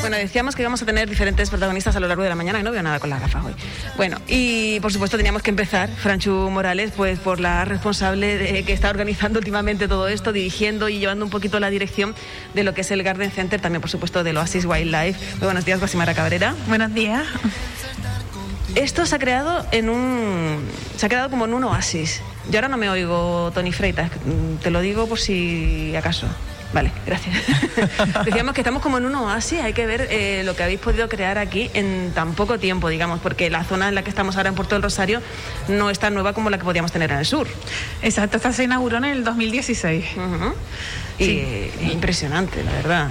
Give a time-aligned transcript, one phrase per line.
[0.00, 2.62] Bueno, decíamos que íbamos a tener diferentes protagonistas a lo largo de la mañana y
[2.62, 3.54] no veo nada con las gafas hoy.
[3.96, 8.72] Bueno, y por supuesto teníamos que empezar, Franchu Morales, pues por la responsable de, que
[8.72, 12.14] está organizando últimamente todo esto, dirigiendo y llevando un poquito la dirección
[12.54, 15.36] de lo que es el Garden Center, también por supuesto del Oasis Wildlife.
[15.36, 16.54] Muy buenos días, Guasimara Cabrera.
[16.66, 17.26] Buenos días.
[18.74, 20.64] Esto se ha creado en un.
[20.96, 22.22] se ha creado como en un oasis.
[22.50, 24.10] Yo ahora no me oigo Tony Freitas,
[24.62, 26.26] te lo digo por si acaso.
[26.72, 27.36] Vale, gracias.
[28.24, 31.08] Decíamos que estamos como en un oasis, hay que ver eh, lo que habéis podido
[31.08, 34.50] crear aquí en tan poco tiempo, digamos, porque la zona en la que estamos ahora
[34.50, 35.20] en Puerto del Rosario
[35.68, 37.48] no es tan nueva como la que podíamos tener en el sur.
[38.02, 40.04] Exacto, esta se inauguró en el 2016.
[41.18, 43.08] Y impresionante, la verdad.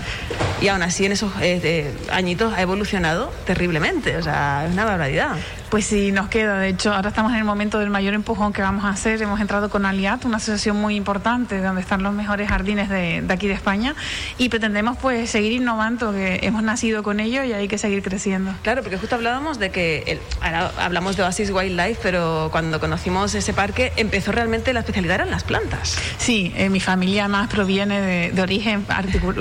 [0.61, 5.35] Y aún así en esos eh, añitos ha evolucionado terriblemente, o sea, es una barbaridad.
[5.69, 6.57] Pues sí, nos queda.
[6.57, 9.21] De hecho, ahora estamos en el momento del mayor empujón que vamos a hacer.
[9.21, 13.47] Hemos entrado con Aliat, una asociación muy importante donde están los mejores jardines de, aquí
[13.47, 13.93] de España
[14.39, 18.51] y pretendemos pues seguir innovando, que hemos nacido con ello y hay que seguir creciendo.
[18.63, 23.53] Claro, porque justo hablábamos de que, ahora hablamos de Oasis Wildlife, pero cuando conocimos ese
[23.53, 25.99] parque empezó realmente la especialidad eran las plantas.
[26.17, 28.87] Sí, eh, mi familia más proviene de, origen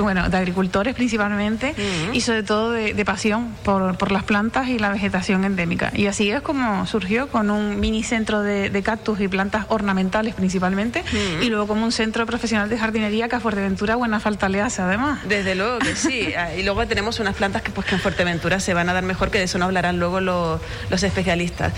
[0.02, 1.74] bueno, de agricultores principalmente
[2.12, 5.90] y sobre todo de, pasión por, por, las plantas y la vegetación endémica.
[5.94, 11.02] Y así es como surgió con un mini centro de, cactus y plantas ornamentales principalmente
[11.42, 14.83] y luego como un centro profesional de jardinería que a Fuerteventura buena falta le hace
[14.83, 15.20] además.
[15.28, 16.28] Desde luego que sí.
[16.38, 19.02] Ah, y luego tenemos unas plantas que pues que en Fuerteventura se van a dar
[19.02, 21.72] mejor, que de eso no hablarán luego los, los especialistas.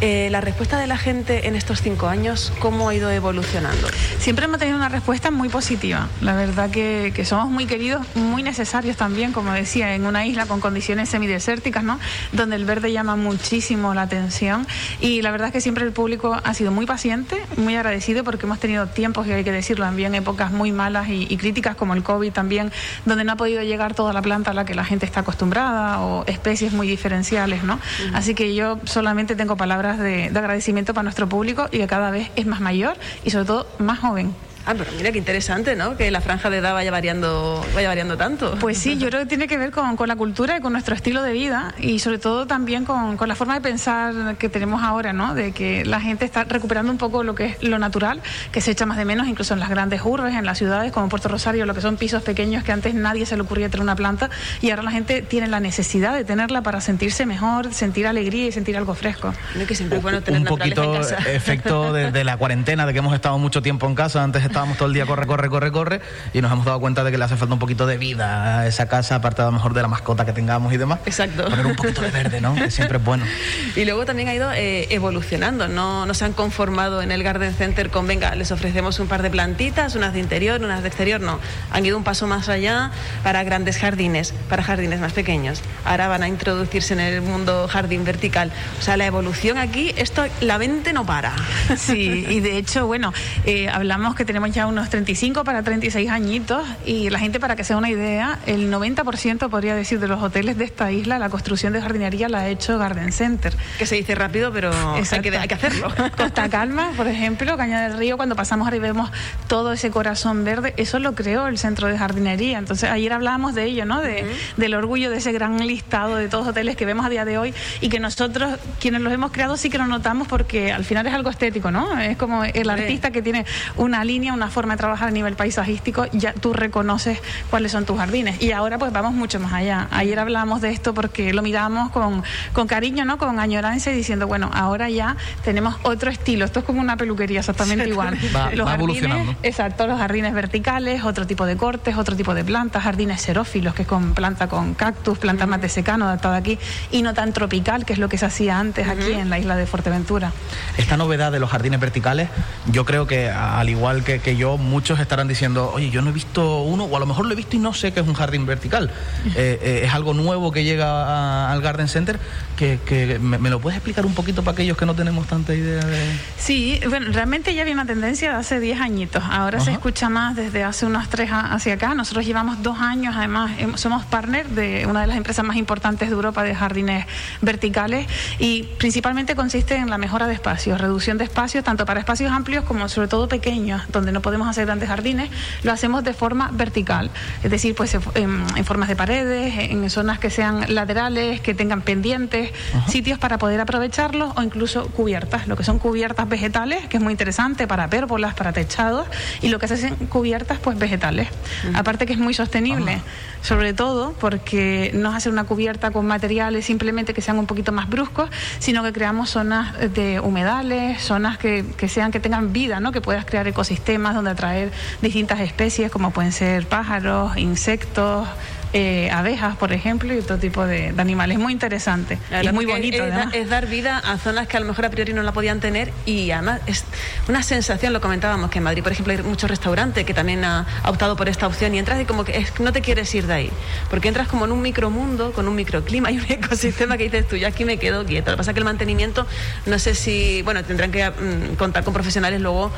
[0.00, 3.88] Eh, la respuesta de la gente en estos cinco años, ¿cómo ha ido evolucionando?
[4.18, 6.08] Siempre hemos tenido una respuesta muy positiva.
[6.22, 10.46] La verdad que, que somos muy queridos, muy necesarios también, como decía, en una isla
[10.46, 11.98] con condiciones semidesérticas, ¿no?
[12.32, 14.66] Donde el verde llama muchísimo la atención
[15.00, 18.46] y la verdad es que siempre el público ha sido muy paciente, muy agradecido porque
[18.46, 22.02] hemos tenido tiempos, y hay que decirlo, también épocas muy malas y, críticas como el
[22.02, 22.72] COVID también,
[23.04, 26.00] donde no ha podido llegar toda la planta a la que la gente está acostumbrada
[26.00, 27.78] o especies muy diferenciales, ¿no?
[28.14, 32.10] Así que yo solamente tengo palabras de, de agradecimiento para nuestro público y que cada
[32.10, 34.34] vez es más mayor y sobre todo más joven.
[34.66, 35.96] Ah, pero mira qué interesante, ¿no?
[35.96, 38.56] Que la franja de edad vaya variando, vaya variando tanto.
[38.58, 40.96] Pues sí, yo creo que tiene que ver con, con la cultura y con nuestro
[40.96, 44.82] estilo de vida y sobre todo también con, con, la forma de pensar que tenemos
[44.82, 45.34] ahora, ¿no?
[45.34, 48.72] De que la gente está recuperando un poco lo que es lo natural, que se
[48.72, 51.64] echa más de menos incluso en las grandes urbes, en las ciudades como Puerto Rosario,
[51.64, 54.30] lo que son pisos pequeños que antes nadie se le ocurría tener una planta
[54.62, 58.52] y ahora la gente tiene la necesidad de tenerla para sentirse mejor, sentir alegría y
[58.52, 59.32] sentir algo fresco.
[59.68, 63.14] que siempre es bueno tener un poquito efecto de, de, la cuarentena, de que hemos
[63.14, 66.00] estado mucho tiempo en casa, antes estábamos todo el día corre, corre, corre, corre,
[66.32, 68.66] y nos hemos dado cuenta de que le hace falta un poquito de vida a
[68.66, 71.00] esa casa, aparte a lo mejor de la mascota que tengamos y demás.
[71.04, 71.44] Exacto.
[71.44, 72.54] Poner un poquito de verde, ¿no?
[72.54, 73.26] Que siempre es bueno.
[73.76, 77.52] Y luego también ha ido eh, evolucionando, no, no se han conformado en el Garden
[77.52, 81.20] Center con, venga, les ofrecemos un par de plantitas, unas de interior, unas de exterior,
[81.20, 81.38] no.
[81.70, 82.92] Han ido un paso más allá
[83.22, 85.60] para grandes jardines, para jardines más pequeños.
[85.84, 88.50] Ahora van a introducirse en el mundo jardín vertical.
[88.78, 91.34] O sea, la evolución aquí, esto, la mente no para.
[91.76, 93.12] Sí, y de hecho, bueno,
[93.44, 97.64] eh, hablamos que tenemos ya unos 35 para 36 añitos y la gente, para que
[97.64, 101.72] sea una idea, el 90% podría decir de los hoteles de esta isla, la construcción
[101.72, 103.56] de jardinería la ha hecho Garden Center.
[103.78, 105.92] Que se dice rápido, pero hay que, hay que, hacerlo.
[106.16, 109.10] Costa Calma, por ejemplo, Caña del Río, cuando pasamos arriba vemos
[109.48, 112.58] todo ese corazón verde, eso lo creó el centro de jardinería.
[112.58, 114.00] Entonces, ayer hablábamos de ello, ¿no?
[114.00, 114.24] De,
[114.56, 117.38] Del orgullo de ese gran listado de todos los hoteles que vemos a día de
[117.38, 121.06] hoy y que nosotros, quienes los hemos creado, sí que lo notamos porque al final
[121.06, 121.98] es algo estético, ¿no?
[121.98, 123.44] Es como el artista que tiene
[123.76, 127.20] una línea, una forma de trabajar a nivel paisajístico, ya tú reconoces
[127.50, 128.40] cuáles son tus jardines.
[128.40, 129.88] Y ahora pues vamos mucho más allá.
[129.90, 133.18] Ayer hablábamos de esto porque lo miramos con, con cariño, ¿no?
[133.18, 136.44] Con añoranza y diciendo, bueno, ahora ya tenemos otro estilo.
[136.44, 138.18] Esto es como una peluquería exactamente igual.
[138.54, 143.20] los jardines, exacto, los jardines verticales, otro tipo de cortes, otro tipo de plantas, jardines
[143.22, 146.58] xerófilos, que es con planta con cactus, planta más de secano adaptada aquí,
[146.90, 149.56] y no tan tropical, que es lo que se hacía antes aquí en la isla
[149.56, 150.32] de Fuerteventura.
[150.76, 152.28] Esta novedad de los jardines verticales,
[152.66, 156.12] yo creo que al igual que, que yo, muchos estarán diciendo, oye, yo no he
[156.12, 158.14] visto uno, o a lo mejor lo he visto y no sé que es un
[158.14, 158.90] jardín vertical.
[159.36, 162.18] Eh, eh, es algo nuevo que llega al Garden Center,
[162.56, 165.98] que, me, lo puedes explicar un poquito para aquellos que no tenemos tanta idea de...
[166.38, 170.36] Sí, bueno, realmente ya había una tendencia de hace 10 añitos, ahora se escucha más
[170.36, 175.02] desde hace unos 3 hacia acá, nosotros llevamos dos años, además somos partner de una
[175.02, 177.06] de las empresas más importantes de Europa de jardines
[177.42, 178.06] verticales
[178.38, 182.64] y principalmente consiste en la mejora de espacios, reducción de espacios, tanto para espacios amplios
[182.64, 185.30] como sobre todo pequeños, donde donde no podemos hacer grandes jardines,
[185.64, 187.10] lo hacemos de forma vertical,
[187.42, 192.52] es decir, pues en, formas de paredes, en zonas que sean laterales, que tengan pendientes,
[192.86, 197.10] sitios para poder aprovecharlos o incluso cubiertas, lo que son cubiertas vegetales, que es muy
[197.10, 199.08] interesante para pérgolas, para techados,
[199.42, 201.28] y lo que se hacen cubiertas pues vegetales.
[201.74, 203.00] Aparte que es muy sostenible,
[203.42, 207.72] sobre todo porque no es hacer una cubierta con materiales simplemente que sean un poquito
[207.72, 208.30] más bruscos,
[208.60, 212.92] sino que creamos zonas de humedales, zonas que, que sean que tengan vida, ¿no?
[212.92, 214.70] que puedas crear ecosistemas donde atraer
[215.02, 218.28] distintas especies como pueden ser pájaros, insectos,
[218.72, 221.38] eh, abejas, por ejemplo, y otro tipo de, animales.
[221.38, 223.04] Muy interesante y muy bonito.
[223.32, 225.92] Es, dar vida a zonas que a lo mejor a priori no la podían tener
[226.04, 226.84] y además es
[227.28, 230.66] una sensación, lo comentábamos, que en Madrid, por ejemplo, hay muchos restaurantes que también ha,
[230.84, 233.50] optado por esta opción y entras y como que no te quieres ir de ahí,
[233.88, 237.36] porque entras como en un micromundo, con un microclima y un ecosistema que dices tú,
[237.36, 238.30] yo aquí me quedo quieto.
[238.30, 239.26] Lo que pasa es que el mantenimiento,
[239.64, 242.72] no sé si, bueno, tendrán que mm, contar con profesionales luego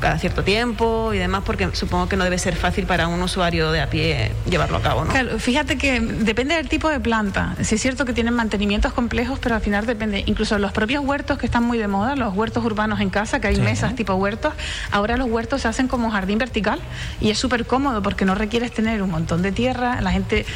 [0.00, 3.72] cada cierto tiempo y demás, porque supongo que no debe ser fácil para un usuario
[3.72, 5.10] de a pie llevarlo a cabo, ¿no?
[5.12, 7.54] Claro, fíjate que depende del tipo de planta.
[7.62, 10.22] Sí es cierto que tienen mantenimientos complejos, pero al final depende.
[10.26, 13.48] Incluso los propios huertos que están muy de moda, los huertos urbanos en casa, que
[13.48, 14.54] hay mesas tipo huertos,
[14.90, 16.80] ahora los huertos se hacen como jardín vertical
[17.20, 20.46] y es súper cómodo porque no requieres tener un montón de tierra, la gente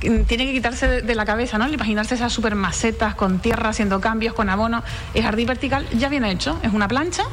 [0.00, 1.68] tiene que quitarse de la cabeza, ¿no?
[1.68, 4.82] imaginarse esas super macetas con tierra, haciendo cambios, con abono.
[5.14, 7.24] El jardín vertical ya viene hecho, es una plancha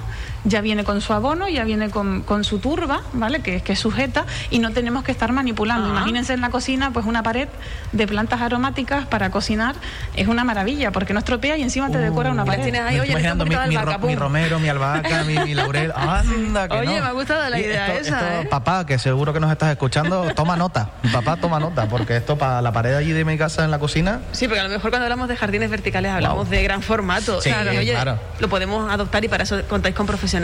[0.45, 3.41] ya viene con su abono, ya viene con, con su turba, ¿vale?
[3.41, 5.89] Que, que sujeta y no tenemos que estar manipulando.
[5.89, 7.49] Imagínense en la cocina, pues una pared
[7.91, 9.75] de plantas aromáticas para cocinar
[10.15, 12.63] es una maravilla, porque no estropea y encima te decora una pared.
[12.63, 15.91] Tienes ahí, oye, mi, romero, mi albahaca, mi, laurel.
[15.95, 18.41] Anda, que oye, me ha gustado la idea esa.
[18.41, 18.45] ¿eh?
[18.45, 20.91] Papá, que seguro que nos estás escuchando, toma nota.
[21.11, 24.21] papá, toma nota, porque esto para la pared allí de mi casa en la cocina.
[24.31, 27.39] Sí, porque a lo mejor cuando hablamos de jardines verticales hablamos de gran formato.
[27.39, 27.97] claro, oye,
[28.39, 30.34] lo podemos adoptar y para eso contáis con profesionales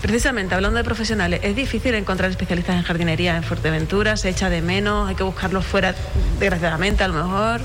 [0.00, 4.62] Precisamente, hablando de profesionales, es difícil encontrar especialistas en jardinería en Fuerteventura, se echa de
[4.62, 5.94] menos, hay que buscarlos fuera,
[6.38, 7.60] desgraciadamente, a lo mejor.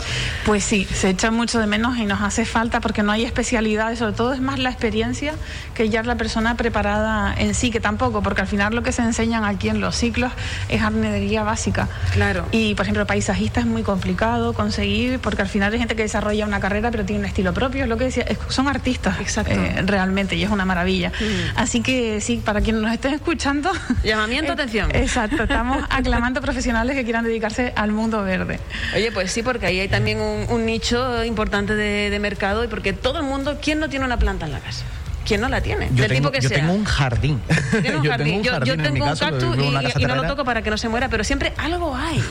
[0.46, 4.00] Pues sí, se echa mucho de menos y nos hace falta porque no hay especialidades,
[4.00, 5.34] sobre todo es más la experiencia
[5.74, 9.02] que ya la persona preparada en sí, que tampoco, porque al final lo que se
[9.02, 10.32] enseñan aquí en los ciclos
[10.70, 11.88] es jardinería básica.
[12.14, 12.46] Claro.
[12.52, 16.46] Y, por ejemplo, paisajista es muy complicado conseguir, porque al final hay gente que desarrolla
[16.46, 19.54] una carrera pero tiene un estilo propio, es lo que decía, son artistas Exacto.
[19.54, 21.10] Eh, realmente y es una maravilla.
[21.10, 21.53] Mm.
[21.56, 23.72] Así que sí, para quienes nos estén escuchando.
[24.04, 24.96] Llamamiento, eh, atención.
[24.96, 28.60] Exacto, estamos aclamando profesionales que quieran dedicarse al mundo verde.
[28.96, 33.20] Oye, pues sí, porque ahí hay también un, nicho importante de, mercado y porque todo
[33.20, 34.86] el mundo, ¿quién no tiene una planta en la casa?
[35.26, 35.90] ¿Quién no la tiene?
[35.94, 37.42] Yo, tengo, tipo que yo tengo un jardín.
[37.74, 39.58] yo Tengo un jardín yo, tengo un cactus
[40.00, 42.24] y, no lo toco para que no se muera, pero siempre algo hay.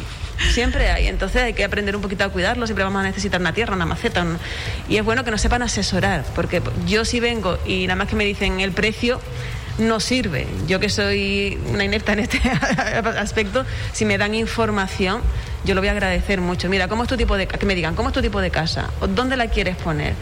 [0.52, 1.06] Siempre hay.
[1.06, 2.66] Entonces hay que aprender un poquito a cuidarlo.
[2.66, 4.25] Siempre vamos a necesitar una tierra, una maceta.
[4.88, 8.16] Y es bueno que nos sepan asesorar, porque yo si vengo y nada más que
[8.16, 9.20] me dicen el precio,
[9.78, 10.46] no sirve.
[10.66, 12.38] Yo que soy una inepta en este
[13.19, 15.22] aspecto, si me dan información,
[15.64, 16.69] yo lo voy a agradecer mucho.
[16.69, 18.90] Mira, ¿cómo es tu tipo de que me digan, ¿cómo es tu tipo de casa?
[19.14, 20.14] ¿Dónde la quieres poner?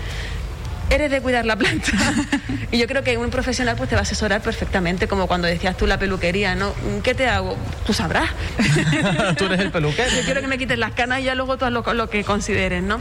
[0.90, 1.92] Eres de cuidar la planta.
[2.72, 5.76] y yo creo que un profesional pues te va a asesorar perfectamente, como cuando decías
[5.76, 6.72] tú la peluquería, ¿no?
[7.02, 7.56] ¿Qué te hago?
[7.86, 8.30] Tú sabrás.
[9.36, 10.10] tú eres el peluquero.
[10.10, 13.00] Yo quiero que me quites las canas y ya luego todo lo, que consideres, ¿no?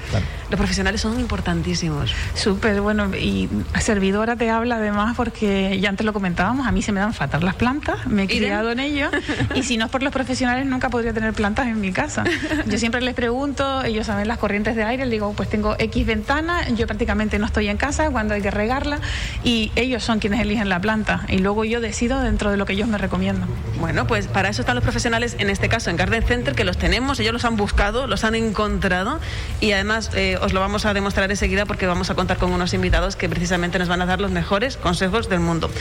[0.50, 2.14] Los profesionales son importantísimos.
[2.36, 3.50] Súper, bueno, y
[3.80, 7.44] servidora te habla además porque ya antes lo comentábamos, a mí se me dan fatal
[7.44, 9.10] las plantas, me he criado en ello,
[9.56, 12.24] y si no es por los profesionales nunca podría tener plantas en mi casa.
[12.68, 16.06] Yo siempre les pregunto, ellos saben las corrientes de aire, les digo, pues tengo X
[16.06, 19.00] ventana, yo prácticamente no estoy en casa, cuando hay que regarla,
[19.44, 21.26] y ellos son quienes eligen la planta.
[21.28, 23.50] Y luego yo decido dentro de lo que ellos me recomiendan.
[23.80, 26.78] Bueno, pues para eso están los profesionales, en este caso en Garden Center, que los
[26.78, 29.20] tenemos, ellos los han buscado, los han encontrado,
[29.62, 32.74] y además eh, os lo vamos a demostrar enseguida porque vamos a contar con unos
[32.74, 35.72] invitados que precisamente nos van a dar los mejores consejos del mundo.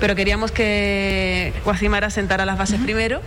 [0.00, 3.20] Pero queríamos que Guacimara sentara las bases primero,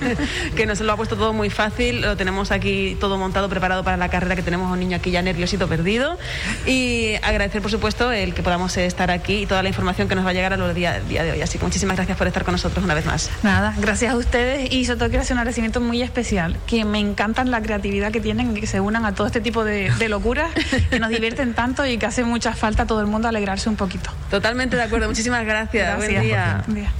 [0.56, 3.96] que nos lo ha puesto todo muy fácil, lo tenemos aquí todo montado, preparado para
[3.96, 6.18] la carrera, que tenemos un niño aquí ya nerviosito perdido,
[6.66, 10.24] y agradecer por supuesto, el que podamos estar aquí y toda la información que nos
[10.24, 11.42] va a llegar a lo día, día de hoy.
[11.42, 13.30] Así que muchísimas gracias por estar con nosotros una vez más.
[13.42, 16.98] Nada, gracias a ustedes y sobre todo quiero hacer un agradecimiento muy especial, que me
[16.98, 20.50] encantan la creatividad que tienen y que se unan a todo este tipo de, locuras
[20.90, 23.76] que nos divierten tanto y que hace mucha falta a todo el mundo alegrarse un
[23.76, 24.10] poquito.
[24.30, 25.96] Totalmente de acuerdo, muchísimas gracias.
[25.96, 26.66] gracias.
[26.66, 26.92] Buen día.